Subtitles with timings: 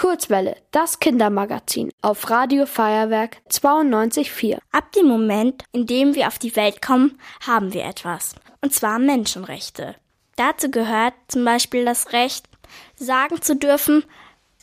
[0.00, 4.56] Kurzwelle, das Kindermagazin auf Radio Feuerwerk 92.4.
[4.72, 8.34] Ab dem Moment, in dem wir auf die Welt kommen, haben wir etwas.
[8.62, 9.96] Und zwar Menschenrechte.
[10.36, 12.48] Dazu gehört zum Beispiel das Recht,
[12.96, 14.02] sagen zu dürfen,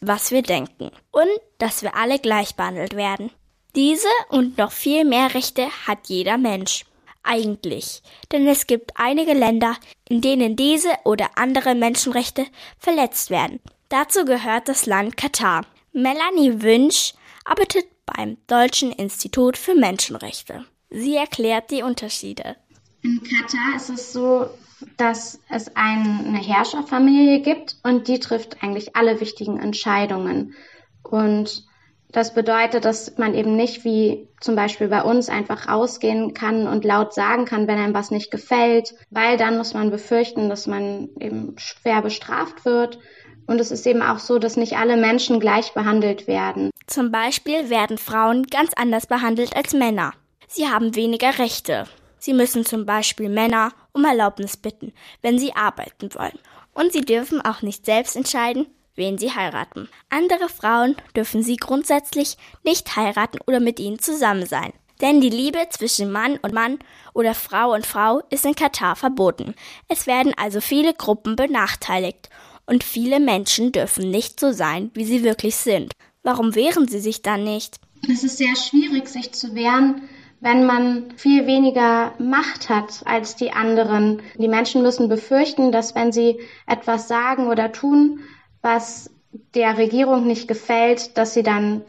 [0.00, 0.92] was wir denken.
[1.10, 3.32] Und dass wir alle gleich behandelt werden.
[3.74, 6.84] Diese und noch viel mehr Rechte hat jeder Mensch.
[7.24, 8.02] Eigentlich.
[8.30, 9.74] Denn es gibt einige Länder,
[10.08, 12.46] in denen diese oder andere Menschenrechte
[12.78, 13.58] verletzt werden.
[13.88, 15.66] Dazu gehört das Land Katar.
[15.92, 17.12] Melanie Wünsch
[17.44, 20.64] arbeitet beim Deutschen Institut für Menschenrechte.
[20.90, 22.56] Sie erklärt die Unterschiede.
[23.02, 24.48] In Katar ist es so,
[24.96, 30.54] dass es eine Herrscherfamilie gibt und die trifft eigentlich alle wichtigen Entscheidungen.
[31.02, 31.66] Und
[32.14, 36.84] das bedeutet, dass man eben nicht wie zum Beispiel bei uns einfach rausgehen kann und
[36.84, 41.08] laut sagen kann, wenn einem was nicht gefällt, weil dann muss man befürchten, dass man
[41.18, 43.00] eben schwer bestraft wird.
[43.46, 46.70] Und es ist eben auch so, dass nicht alle Menschen gleich behandelt werden.
[46.86, 50.12] Zum Beispiel werden Frauen ganz anders behandelt als Männer.
[50.48, 51.86] Sie haben weniger Rechte.
[52.18, 56.38] Sie müssen zum Beispiel Männer um Erlaubnis bitten, wenn sie arbeiten wollen.
[56.72, 59.88] Und sie dürfen auch nicht selbst entscheiden, wen sie heiraten.
[60.08, 64.72] Andere Frauen dürfen sie grundsätzlich nicht heiraten oder mit ihnen zusammen sein.
[65.00, 66.78] Denn die Liebe zwischen Mann und Mann
[67.12, 69.54] oder Frau und Frau ist in Katar verboten.
[69.88, 72.30] Es werden also viele Gruppen benachteiligt
[72.66, 75.92] und viele Menschen dürfen nicht so sein, wie sie wirklich sind.
[76.22, 77.76] Warum wehren sie sich dann nicht?
[78.10, 80.02] Es ist sehr schwierig, sich zu wehren,
[80.40, 84.22] wenn man viel weniger Macht hat als die anderen.
[84.38, 88.20] Die Menschen müssen befürchten, dass wenn sie etwas sagen oder tun,
[88.60, 89.10] was
[89.54, 91.82] der Regierung nicht gefällt, dass sie dann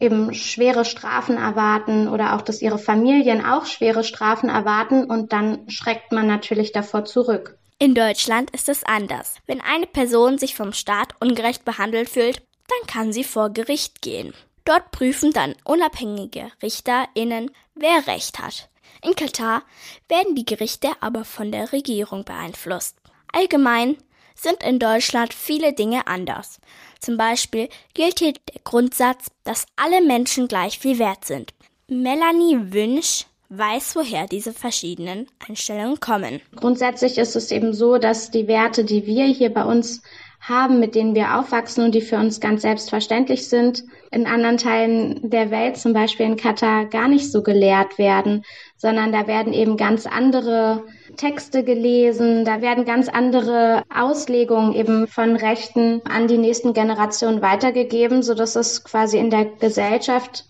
[0.00, 5.68] eben schwere Strafen erwarten oder auch, dass ihre Familien auch schwere Strafen erwarten und dann
[5.68, 7.58] schreckt man natürlich davor zurück.
[7.80, 9.36] In Deutschland ist es anders.
[9.46, 14.34] Wenn eine Person sich vom Staat ungerecht behandelt fühlt, dann kann sie vor Gericht gehen.
[14.64, 18.68] Dort prüfen dann unabhängige RichterInnen, wer Recht hat.
[19.04, 19.62] In Katar
[20.08, 22.96] werden die Gerichte aber von der Regierung beeinflusst.
[23.32, 23.96] Allgemein
[24.34, 26.60] sind in Deutschland viele Dinge anders.
[26.98, 31.54] Zum Beispiel gilt hier der Grundsatz, dass alle Menschen gleich viel wert sind.
[31.86, 36.40] Melanie Wünsch weiß, woher diese verschiedenen Einstellungen kommen.
[36.56, 40.02] Grundsätzlich ist es eben so, dass die Werte, die wir hier bei uns
[40.40, 45.30] haben, mit denen wir aufwachsen und die für uns ganz selbstverständlich sind, in anderen Teilen
[45.30, 48.44] der Welt, zum Beispiel in Katar, gar nicht so gelehrt werden,
[48.76, 50.84] sondern da werden eben ganz andere
[51.16, 58.22] Texte gelesen, da werden ganz andere Auslegungen eben von Rechten an die nächsten Generationen weitergegeben,
[58.22, 60.47] so dass es quasi in der Gesellschaft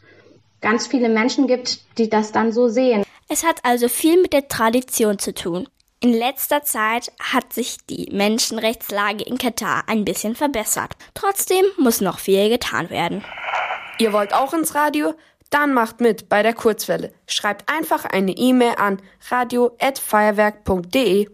[0.61, 3.05] ganz viele Menschen gibt, die das dann so sehen.
[3.29, 5.69] Es hat also viel mit der Tradition zu tun.
[6.01, 10.93] In letzter Zeit hat sich die Menschenrechtslage in Katar ein bisschen verbessert.
[11.15, 13.25] Trotzdem muss noch viel getan werden.
[13.99, 15.15] Ihr wollt auch ins Radio?
[15.51, 17.13] Dann macht mit bei der Kurzwelle.
[17.27, 21.29] Schreibt einfach eine E-Mail an radio@feuerwerk.de.